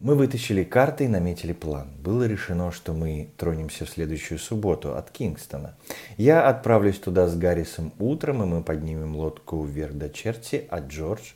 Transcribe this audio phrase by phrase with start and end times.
[0.00, 1.90] Мы вытащили карты и наметили план.
[2.02, 5.76] Было решено, что мы тронемся в следующую субботу от Кингстона.
[6.16, 11.32] Я отправлюсь туда с Гаррисом утром, и мы поднимем лодку вверх до Черти, а Джордж,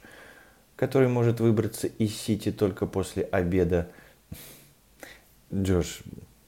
[0.76, 3.90] который может выбраться из Сити только после обеда...
[5.52, 6.00] Джордж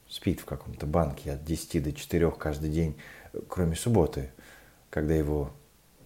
[0.09, 2.97] спит в каком-то банке от 10 до 4 каждый день,
[3.47, 4.31] кроме субботы,
[4.89, 5.53] когда его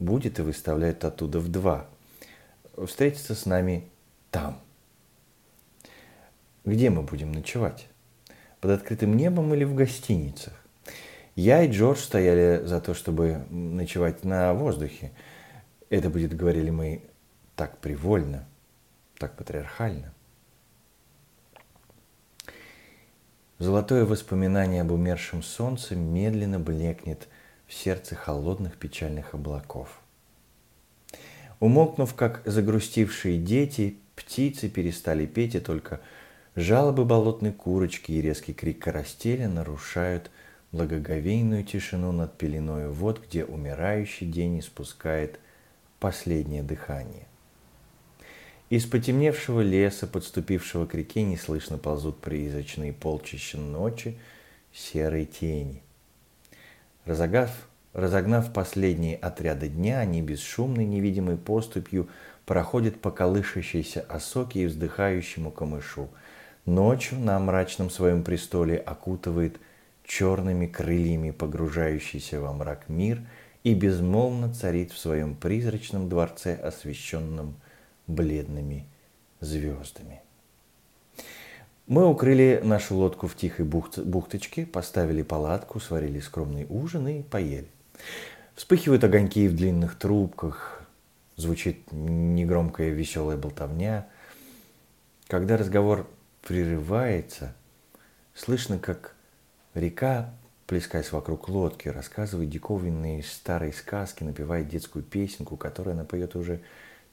[0.01, 1.87] будет и выставляют оттуда в 2.
[2.85, 3.89] Встретиться с нами
[4.33, 4.61] там–
[6.65, 7.89] где мы будем ночевать?
[8.61, 10.53] Под открытым небом или в гостиницах?
[11.35, 15.13] Я и Джордж стояли за то, чтобы ночевать на воздухе.
[15.89, 17.03] Это будет, говорили мы,
[17.57, 18.47] так привольно,
[19.19, 20.13] так патриархально.
[23.59, 27.29] Золотое воспоминание об умершем солнце медленно блекнет
[27.67, 30.01] в сердце холодных печальных облаков.
[31.61, 36.01] Умолкнув, как загрустившие дети, птицы перестали петь, и только
[36.57, 40.33] Жалобы болотной курочки и резкий крик карастеля нарушают
[40.73, 45.39] благоговейную тишину над пеленой вод, где умирающий день испускает
[46.01, 47.29] последнее дыхание.
[48.69, 54.19] Из потемневшего леса, подступившего к реке, неслышно ползут призрачные полчища ночи,
[54.73, 55.83] серые тени.
[57.05, 62.09] Разогав, разогнав последние отряды дня, они бесшумной невидимой поступью
[62.45, 66.09] проходят по колышащейся осоке и вздыхающему камышу–
[66.67, 69.59] Ночью на мрачном своем престоле окутывает
[70.05, 73.23] черными крыльями погружающийся во мрак мир
[73.65, 77.55] и безмолвно царит в своем призрачном дворце, освещенном
[78.07, 78.87] бледными
[79.41, 80.21] звездами.
[81.87, 87.69] Мы укрыли нашу лодку в тихой бухточке, поставили палатку, сварили скромный ужин и поели.
[88.55, 90.83] Вспыхивают огоньки в длинных трубках,
[91.37, 94.07] звучит негромкая веселая болтовня.
[95.27, 96.07] Когда разговор
[96.43, 97.55] прерывается.
[98.35, 99.15] Слышно, как
[99.75, 100.33] река,
[100.67, 106.61] плескаясь вокруг лодки, рассказывает диковинные старые сказки, напевает детскую песенку, которую она поет уже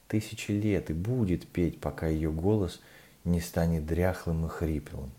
[0.06, 2.80] тысячи лет и будет петь, пока ее голос
[3.24, 5.10] не станет дряхлым и хриплым.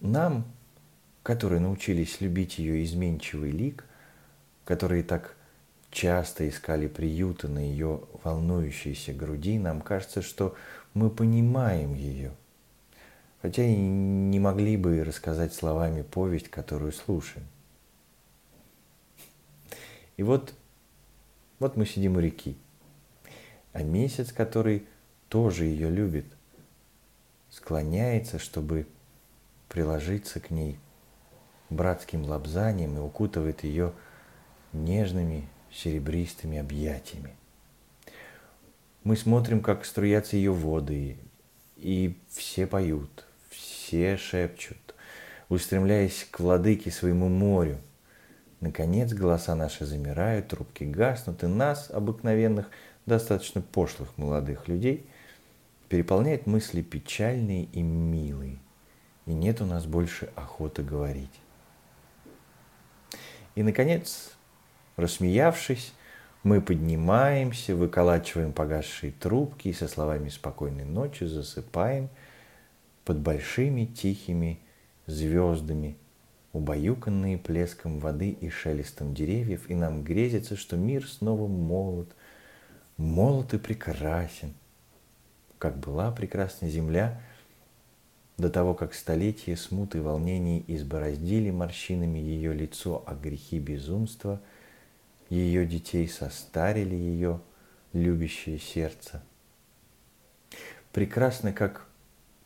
[0.00, 0.44] Нам,
[1.22, 3.84] которые научились любить ее изменчивый лик,
[4.64, 5.34] которые так
[5.90, 10.54] часто искали приюта на ее волнующейся груди, нам кажется, что
[10.94, 12.32] мы понимаем ее–
[13.42, 17.46] хотя и не могли бы рассказать словами повесть, которую слушаем.
[20.16, 20.52] И вот,
[21.58, 22.56] вот мы сидим у реки,
[23.72, 24.86] а месяц, который
[25.28, 26.26] тоже ее любит,
[27.50, 28.86] склоняется, чтобы
[29.68, 30.78] приложиться к ней
[31.70, 33.92] братским лобзанием и укутывает ее
[34.72, 37.36] нежными серебристыми объятиями.
[39.04, 41.18] Мы смотрим, как струятся ее воды,
[41.76, 43.27] и все поют,
[43.58, 44.94] все шепчут,
[45.48, 47.78] устремляясь к владыке своему морю.
[48.60, 52.70] Наконец голоса наши замирают, трубки гаснут, и нас, обыкновенных,
[53.06, 55.06] достаточно пошлых молодых людей,
[55.88, 58.58] переполняют мысли печальные и милые,
[59.26, 61.40] и нет у нас больше охоты говорить.
[63.54, 64.36] И, наконец,
[64.96, 65.94] рассмеявшись,
[66.42, 72.10] мы поднимаемся, выколачиваем погасшие трубки и со словами «спокойной ночи» засыпаем–
[73.08, 74.60] под большими тихими
[75.06, 75.96] звездами,
[76.52, 82.14] убаюканные плеском воды и шелестом деревьев, и нам грезится, что мир снова молод,
[82.98, 84.52] молод и прекрасен,
[85.56, 87.22] как была прекрасна земля
[88.36, 94.38] до того, как столетия смуты и волнений избороздили морщинами ее лицо, а грехи безумства
[95.30, 97.40] ее детей состарили ее
[97.94, 99.22] любящее сердце.
[100.92, 101.87] Прекрасно, как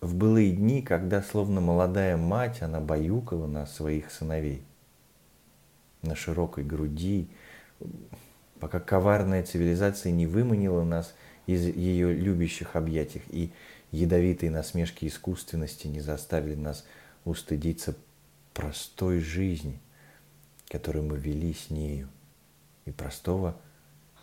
[0.03, 4.65] в былые дни, когда, словно молодая мать, она баюкала нас, своих сыновей.
[6.03, 7.29] На широкой груди,
[8.59, 11.15] пока коварная цивилизация не выманила нас
[11.47, 13.53] из ее любящих объятий, и
[13.93, 16.85] ядовитые насмешки искусственности не заставили нас
[17.25, 17.95] устыдиться
[18.55, 19.79] простой жизни,
[20.69, 22.09] которую мы вели с нею,
[22.87, 23.57] и простого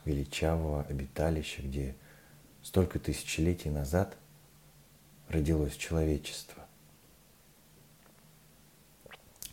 [0.03, 1.95] величавого обиталища, где
[2.63, 4.17] столько тысячелетий назад–
[5.29, 6.63] родилось человечество.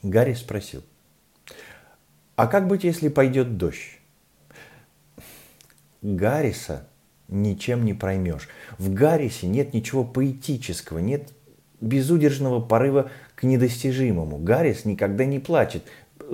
[0.03, 0.83] Гарри спросил,
[2.35, 3.99] а как быть, если пойдет дождь?
[6.03, 6.87] Гарриса
[7.29, 8.49] ничем не проймешь.
[8.79, 11.33] В Гаррисе нет ничего поэтического, нет
[11.81, 14.39] безудержного порыва к недостижимому.
[14.39, 15.83] Гаррис никогда не плачет,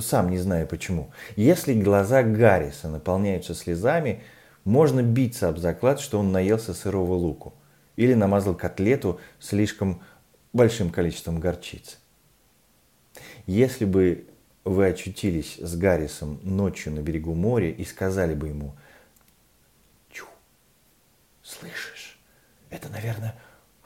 [0.00, 1.10] сам не знаю почему.
[1.36, 4.22] Если глаза Гарриса наполняются слезами,
[4.64, 7.54] можно биться об заклад, что он наелся сырого луку.
[7.96, 10.02] Или намазал котлету слишком
[10.52, 11.96] большим количеством горчицы.
[13.46, 14.26] Если бы
[14.64, 18.76] вы очутились с Гаррисом ночью на берегу моря и сказали бы ему,
[20.10, 20.26] «Чу,
[21.42, 22.18] слышишь,
[22.70, 23.36] это, наверное,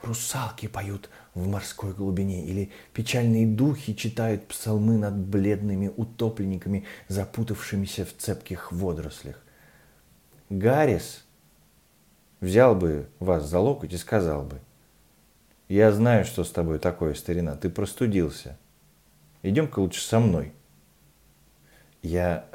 [0.01, 8.13] русалки поют в морской глубине, или печальные духи читают псалмы над бледными утопленниками, запутавшимися в
[8.13, 9.41] цепких водорослях.
[10.49, 11.25] Гаррис
[12.39, 14.59] взял бы вас за локоть и сказал бы,
[15.67, 18.57] «Я знаю, что с тобой такое, старина, ты простудился.
[19.43, 20.53] Идем-ка лучше со мной».
[22.01, 22.45] Я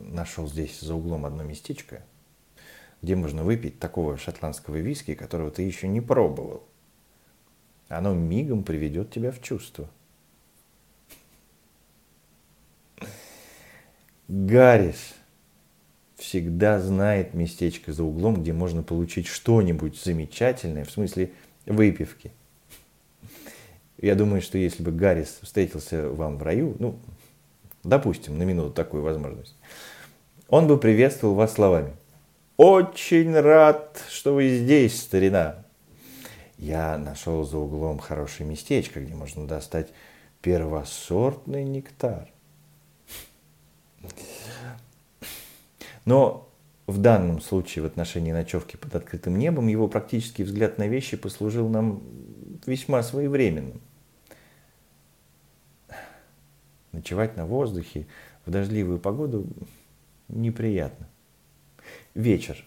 [0.00, 2.02] нашел здесь за углом одно местечко,
[3.00, 6.64] где можно выпить такого шотландского виски, которого ты еще не пробовал.
[7.88, 9.88] Оно мигом приведет тебя в чувство.
[14.26, 15.14] Гаррис
[16.16, 21.32] всегда знает местечко за углом, где можно получить что-нибудь замечательное, в смысле
[21.66, 22.32] выпивки.
[24.00, 26.98] Я думаю, что если бы Гаррис встретился вам в раю, ну,
[27.82, 29.56] допустим, на минуту такую возможность,
[30.48, 31.96] он бы приветствовал вас словами.
[32.56, 35.64] «Очень рад, что вы здесь, старина!»
[36.56, 39.88] Я нашел за углом хорошее местечко, где можно достать
[40.40, 42.30] первосортный нектар.
[46.04, 46.50] Но
[46.86, 51.68] в данном случае, в отношении ночевки под открытым небом, его практический взгляд на вещи послужил
[51.68, 52.02] нам
[52.66, 53.80] весьма своевременным.
[56.92, 58.06] Ночевать на воздухе
[58.44, 59.46] в дождливую погоду
[60.28, 61.08] неприятно.
[62.14, 62.64] Вечер.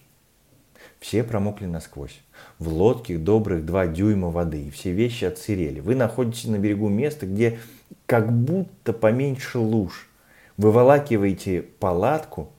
[0.98, 2.20] Все промокли насквозь.
[2.58, 5.78] В лодке добрых два дюйма воды, и все вещи отсырели.
[5.78, 7.60] Вы находитесь на берегу места, где
[8.06, 10.08] как будто поменьше луж.
[10.56, 12.52] Выволакиваете палатку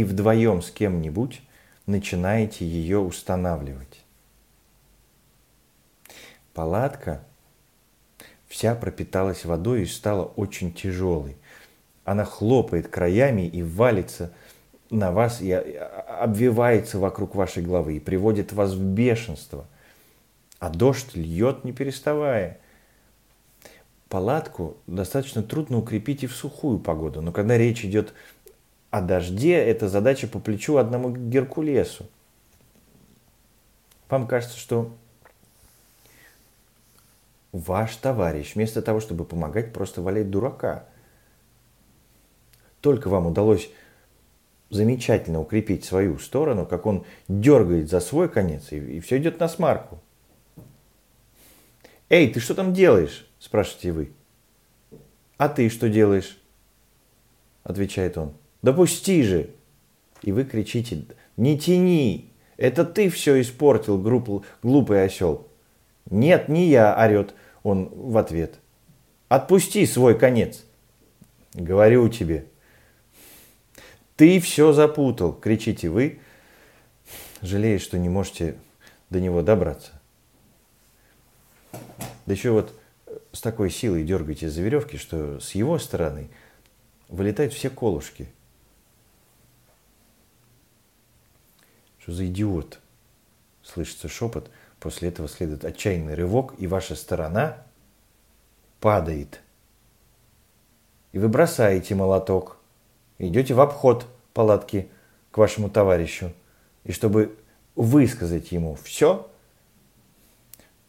[0.00, 1.42] и вдвоем с кем-нибудь
[1.86, 4.04] начинаете ее устанавливать.
[6.54, 7.22] Палатка
[8.46, 11.36] вся пропиталась водой и стала очень тяжелой.
[12.04, 14.32] Она хлопает краями и валится
[14.90, 19.66] на вас и обвивается вокруг вашей головы и приводит вас в бешенство.
[20.58, 22.58] А дождь льет не переставая.
[24.08, 28.37] Палатку достаточно трудно укрепить и в сухую погоду, но когда речь идет о
[28.90, 32.06] дожде, это задача по плечу одному Геркулесу.
[34.08, 34.94] Вам кажется, что
[37.52, 40.84] ваш товарищ, вместо того, чтобы помогать, просто валяет дурака.
[42.80, 43.70] Только вам удалось
[44.70, 49.48] замечательно укрепить свою сторону, как он дергает за свой конец, и, и все идет на
[49.48, 50.00] смарку.
[52.08, 54.12] «Эй, ты что там делаешь?»– спрашиваете вы.
[55.36, 56.40] «А ты что делаешь?»–
[57.64, 58.34] отвечает он.
[58.68, 59.48] «Допусти же!»
[60.20, 61.06] И вы кричите
[61.38, 62.34] «Не тяни!
[62.58, 63.96] Это ты все испортил,
[64.62, 65.48] глупый осел!»
[66.10, 67.32] «Нет, не я!»– орет
[67.62, 68.56] он в ответ.
[69.30, 70.66] «Отпусти свой конец!»
[71.54, 72.44] «Говорю тебе!»
[74.16, 76.20] Ты все запутал, кричите вы,
[77.40, 78.58] жалея, что не можете
[79.08, 79.92] до него добраться.
[81.72, 82.78] Да еще вот
[83.32, 86.28] с такой силой дергаете за веревки, что с его стороны
[87.08, 88.28] вылетают все колышки.
[92.08, 92.80] Что за идиот?
[93.62, 94.50] Слышится шепот,
[94.80, 97.58] после этого следует отчаянный рывок, и ваша сторона
[98.80, 99.42] падает.
[101.12, 102.56] И вы бросаете молоток
[103.18, 104.88] идете в обход палатки
[105.30, 106.32] к вашему товарищу.
[106.84, 107.36] И чтобы
[107.74, 109.30] высказать ему все,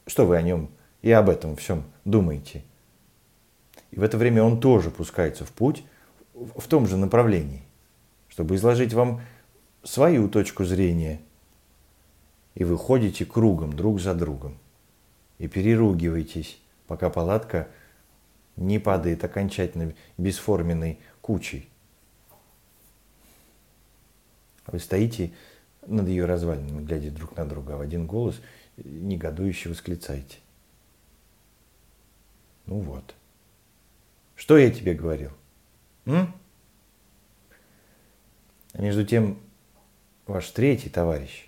[0.08, 0.70] что вы о нем
[1.02, 2.64] и об этом всем думаете.
[3.92, 5.84] И в это время он тоже пускается в путь
[6.34, 7.64] в том же направлении,
[8.30, 9.20] чтобы изложить вам
[9.84, 11.22] свою точку зрения.
[12.56, 14.58] И вы ходите кругом друг за другом
[15.38, 17.70] и переругиваетесь, пока палатка
[18.58, 21.70] не падает окончательно бесформенной кучей.
[24.68, 25.32] Вы стоите
[25.88, 28.42] над ее развалинами, глядя друг на друга, а в один голос
[28.78, 30.38] негодующе восклицаете.
[32.66, 33.16] Ну вот.
[34.36, 35.32] Что я тебе говорил?
[36.06, 36.34] М?
[38.74, 39.40] А между тем,
[40.30, 41.48] ваш третий товарищ,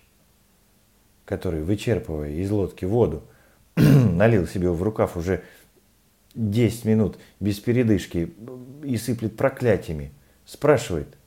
[1.24, 3.22] который, вычерпывая из лодки воду,
[3.76, 5.42] налил себе в рукав уже
[6.34, 8.32] 10 минут без передышки
[8.82, 10.12] и сыплет проклятиями,
[10.44, 11.08] спрашивает–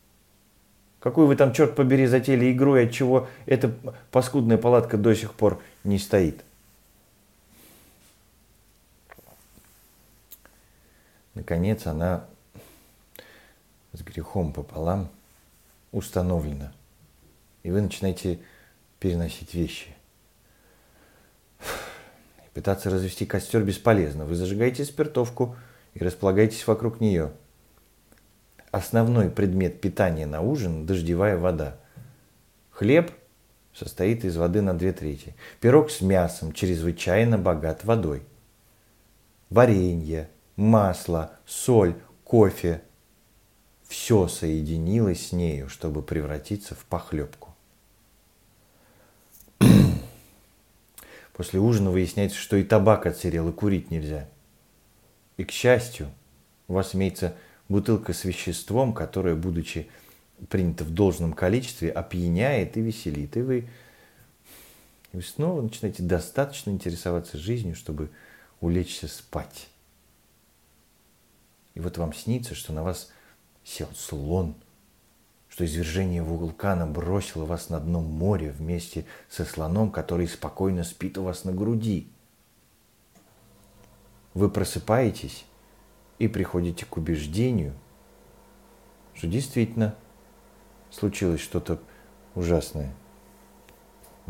[1.05, 3.71] Какую вы там, черт побери, затеяли игру, и от чего эта
[4.09, 6.43] паскудная палатка до сих пор не стоит?
[11.35, 12.25] Наконец она
[13.93, 15.09] с грехом пополам
[15.91, 16.73] установлена.
[17.65, 18.37] И вы начинаете
[18.99, 19.87] переносить вещи
[22.53, 24.25] Пытаться развести костер бесполезно.
[24.25, 25.55] Вы зажигаете спиртовку
[25.95, 27.31] и располагаетесь вокруг нее.
[28.69, 31.77] Основной предмет питания на ужин– дождевая вода.
[32.69, 33.09] Хлеб
[33.73, 35.35] состоит из воды на две трети.
[35.59, 38.21] Пирог с мясом чрезвычайно богат водой.
[39.49, 42.83] Варенье, масло, соль, кофе–
[43.87, 47.54] все соединилось с нею, чтобы превратиться в похлебку.
[51.35, 54.29] После ужина выясняется, что и табак отсырел, и курить нельзя.
[55.35, 56.09] И, к счастью,
[56.69, 57.35] у вас имеется
[57.67, 59.89] бутылка с веществом, которое, будучи
[60.49, 63.35] принято в должном количестве, опьяняет и веселит.
[63.35, 63.57] И вы,
[65.11, 68.11] и вы снова начинаете достаточно интересоваться жизнью, чтобы
[68.61, 69.67] улечься спать.
[71.73, 73.11] И вот вам снится, что на вас
[73.65, 74.55] сел слон–
[75.55, 81.23] что извержение вулкана бросило вас на дно моря вместе со слоном, который спокойно спит у
[81.23, 82.09] вас на груди.
[84.33, 85.45] Вы просыпаетесь
[86.19, 87.73] и приходите к убеждению,
[89.13, 89.95] что действительно
[90.91, 91.79] случилось что-то
[92.35, 92.93] ужасное.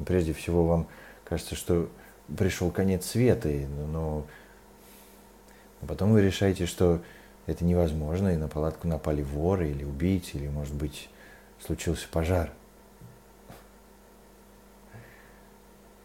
[0.06, 0.88] Прежде всего вам
[1.24, 1.90] кажется, что
[2.38, 4.28] пришел конец света, но
[5.88, 7.02] потом вы решаете, что
[7.48, 11.10] это невозможно, и на палатку напали воры или убийцы, или, может быть,
[11.66, 12.52] случился пожар.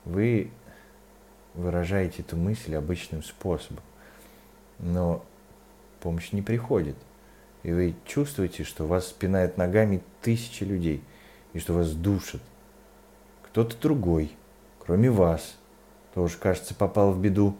[0.04, 0.50] Вы
[1.54, 3.82] выражаете эту мысль обычным способом,
[4.78, 5.24] но
[6.00, 6.96] помощь не приходит.
[7.62, 11.04] И вы чувствуете, что вас спинают ногами тысячи людей,
[11.52, 12.40] и что вас душат.
[13.42, 14.34] Кто-то другой,
[14.78, 15.56] кроме вас,
[16.14, 17.56] тоже, кажется, попал в беду.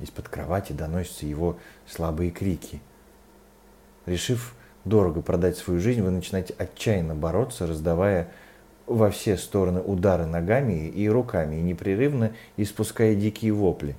[0.00, 2.80] Из-под кровати доносятся его слабые крики.
[4.06, 8.28] Решив дорого продать свою жизнь, вы начинаете отчаянно бороться, раздавая
[8.86, 13.94] во все стороны удары ногами и руками, и непрерывно испуская дикие вопли.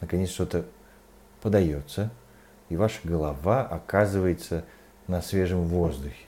[0.00, 0.64] Наконец что-то
[1.42, 2.10] подается,
[2.68, 4.64] и ваша голова оказывается
[5.06, 6.26] на свежем воздухе.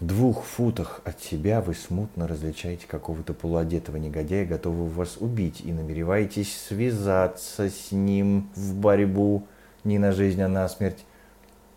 [0.00, 5.72] В двух футах от себя вы смутно различаете какого-то полуодетого негодяя, готового вас убить, и
[5.72, 9.46] намереваетесь связаться с ним в борьбу
[9.84, 11.04] не на жизнь, а на смерть,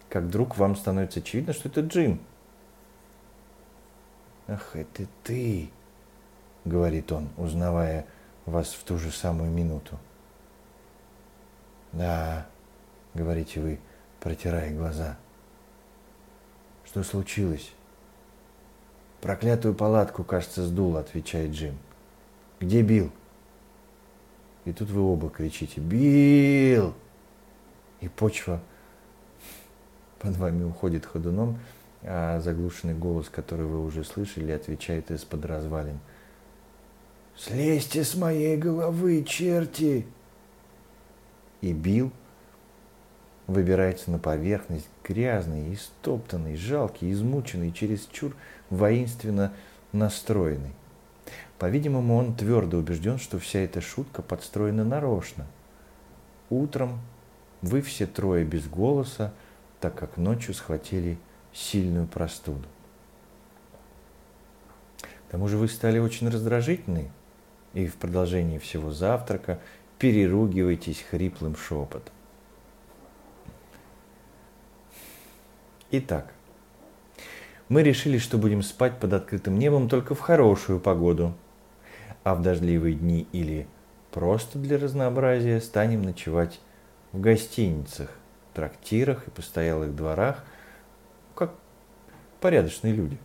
[0.10, 2.20] как вдруг вам становится очевидно, что это Джим.
[4.48, 5.70] «Ах, это ты!»—
[6.66, 8.06] говорит он, узнавая
[8.46, 10.00] вас в ту же самую минуту.
[11.92, 12.48] «Да»,—
[13.14, 13.80] говорите вы,
[14.22, 15.18] протирая глаза.
[16.86, 17.74] «Что случилось?»
[19.20, 21.78] «Проклятую палатку, кажется, сдул»,— отвечает Джим.
[22.60, 23.12] «Где Билл?»
[24.68, 26.94] И тут вы оба кричите «Билл!»
[28.02, 28.62] И почва
[30.20, 31.60] под вами уходит ходуном,
[32.04, 36.00] а заглушенный голос, который вы уже слышали, отвечает из-под развалин.
[37.36, 40.08] «Слезьте с моей головы, черти!»
[41.62, 42.12] И Билл
[43.46, 48.36] выбирается на поверхность, грязный, истоптанный, жалкий, измученный, чересчур
[48.70, 49.54] воинственно
[49.92, 50.74] настроенный.
[51.60, 55.46] По-видимому, он твердо убежден, что вся эта шутка подстроена нарочно.
[56.50, 57.00] Утром
[57.62, 59.34] вы все трое без голоса,
[59.80, 61.18] так как ночью схватили
[61.54, 62.68] сильную простуду.
[65.02, 67.12] К тому же вы стали очень раздражительны,
[67.74, 69.60] и в продолжении всего завтрака
[70.00, 72.14] переругиваетесь хриплым шепотом.
[75.92, 76.34] Итак,
[77.70, 81.34] мы решили, что будем спать под открытым небом только в хорошую погоду,
[82.24, 83.68] а в дождливые дни или
[84.12, 86.60] просто для разнообразия станем ночевать
[87.12, 88.10] в гостиницах,
[88.54, 90.44] трактирах и постоялых дворах,
[91.36, 91.54] как
[92.42, 93.18] порядочные люди.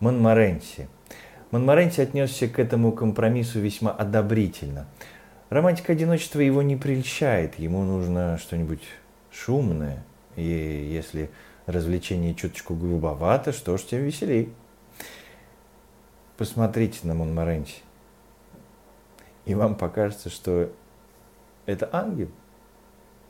[0.00, 0.88] Монморенси.
[1.50, 4.86] Монморенси отнесся к этому компромиссу весьма одобрительно.
[5.48, 8.82] Романтика одиночества его не прельщает, ему нужно что-нибудь
[9.30, 11.30] шумное, и если
[11.66, 14.52] развлечение чуточку грубовато, что ж, тем веселей.
[16.36, 17.76] Посмотрите на Монморенси,
[19.46, 20.70] и вам покажется, что
[21.66, 22.28] это ангел,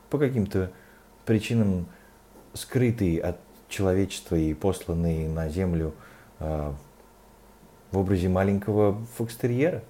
[0.09, 0.71] по каким-то
[1.25, 1.87] причинам
[2.53, 5.93] скрытый от человечества и посланный на землю
[6.39, 6.71] э,
[7.91, 9.83] в образе маленького фокстерьера.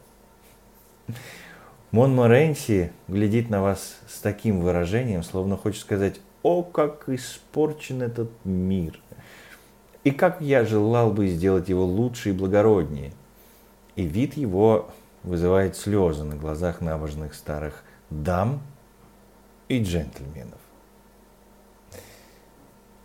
[1.91, 8.29] Мон Моренси глядит на вас с таким выражением, словно хочет сказать, о, как испорчен этот
[8.43, 8.99] мир,
[10.03, 13.11] и как я желал бы сделать его лучше и благороднее.
[13.95, 14.89] И вид его
[15.23, 18.61] вызывает слезы на глазах набожных старых дам
[19.67, 20.59] и джентльменов.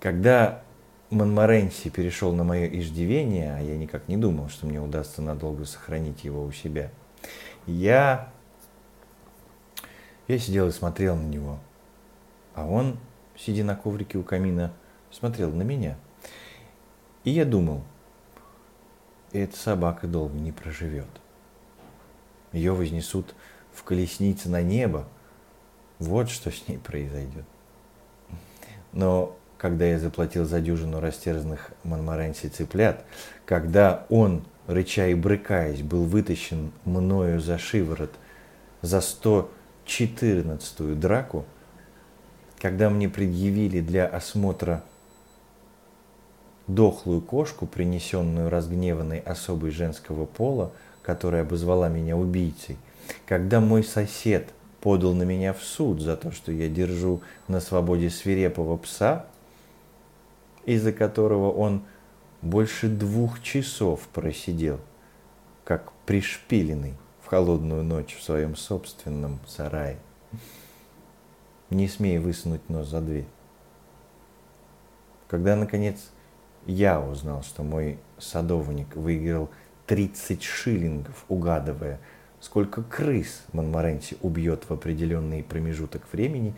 [0.00, 0.62] Когда
[1.10, 6.24] Монморенси перешел на мое иждивение, а я никак не думал, что мне удастся надолго сохранить
[6.24, 6.90] его у себя,
[7.66, 8.32] я,
[10.26, 11.58] я сидел и смотрел на него,
[12.54, 12.98] а он,
[13.36, 14.72] сидя на коврике у камина,
[15.10, 15.96] смотрел на меня.
[17.24, 17.82] И я думал,
[19.32, 21.08] эта собака долго не проживет.
[22.52, 23.34] Ее вознесут
[23.74, 25.06] в колеснице на небо.
[25.98, 27.44] Вот что с ней произойдет.
[28.92, 33.04] Но когда я заплатил за дюжину растерзанных Монморенси цыплят,
[33.46, 38.10] когда он, рыча и брыкаясь, был вытащен мною за шиворот
[38.82, 41.44] за 114-ю драку,
[42.60, 44.82] когда мне предъявили для осмотра
[46.66, 52.76] дохлую кошку, принесенную разгневанной особой женского пола, которая обозвала меня убийцей,
[53.26, 58.10] когда мой сосед подал на меня в суд за то, что я держу на свободе
[58.10, 59.26] свирепого пса,
[60.64, 61.84] из-за которого он
[62.40, 64.80] больше двух часов просидел,
[65.64, 69.98] как пришпиленный в холодную ночь в своем собственном сарае,
[71.70, 73.26] не смея высунуть нос за дверь.
[75.28, 76.10] Когда, наконец,
[76.66, 79.48] я узнал, что мой садовник выиграл
[79.86, 82.00] 30 шиллингов, угадывая,
[82.42, 86.54] сколько крыс Монморенти убьет в определенный промежуток времени,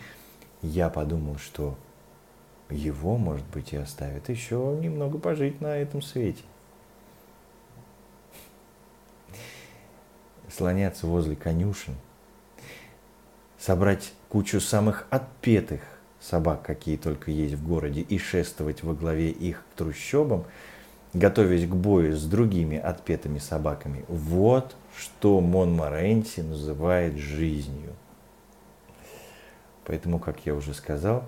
[0.62, 1.76] я подумал, что
[2.70, 6.42] его, может быть, и оставят еще немного пожить на этом свете.
[10.50, 11.94] Слоняться возле конюшен,
[13.58, 15.82] собрать кучу самых отпетых
[16.18, 20.44] собак, какие только есть в городе, и шествовать во главе их к трущобам,
[21.14, 24.04] готовясь к бою с другими отпетыми собаками.
[24.08, 27.94] Вот что Монморенти называет жизнью.
[29.84, 31.24] Поэтому, как я уже сказал,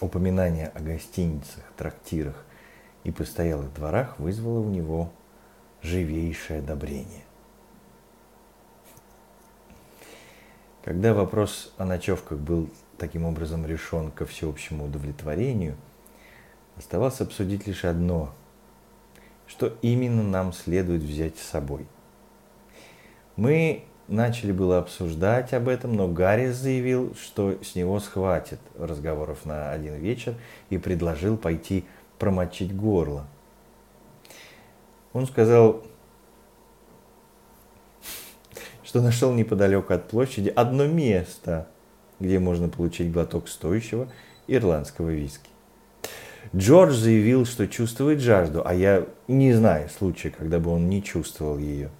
[0.00, 2.44] упоминание о гостиницах, трактирах
[3.04, 5.10] и постоялых дворах вызвало у него
[5.82, 7.24] живейшее одобрение.
[10.84, 12.68] Когда вопрос о ночевках был
[12.98, 15.76] таким образом решен ко всеобщему удовлетворению,
[16.76, 18.32] оставалось обсудить лишь одно,
[19.46, 21.86] что именно нам следует взять с собой.
[23.36, 29.72] Мы начали было обсуждать об этом, но Гаррис заявил, что с него схватит разговоров на
[29.72, 30.34] один вечер
[30.70, 31.84] и предложил пойти
[32.18, 33.26] промочить горло.
[35.12, 35.82] Он сказал,
[38.84, 41.68] что нашел неподалеку от площади одно место,
[42.20, 44.08] где можно получить глоток стоящего
[44.46, 45.51] ирландского виски.
[46.54, 51.58] Джордж заявил, что чувствует жажду, а я не знаю случая, когда бы он не чувствовал
[51.58, 51.90] ее.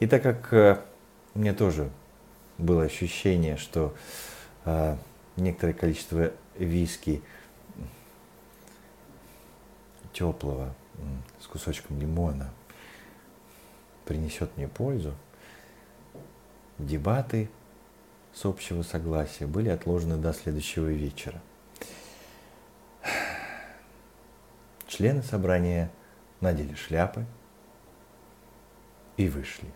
[0.00, 0.80] И так как э,
[1.34, 1.90] меня тоже
[2.58, 3.94] было ощущение, что
[4.64, 4.96] э,
[5.36, 7.22] некоторое количество виски
[10.12, 10.74] теплого
[11.40, 12.50] с кусочком лимона
[14.04, 15.14] принесет мне пользу,
[16.78, 17.50] Дебаты
[18.32, 21.40] с общего согласия были отложены до следующего вечера.
[24.88, 25.90] Члены собрания
[26.40, 27.26] надели шляпы
[29.18, 29.68] и вышли.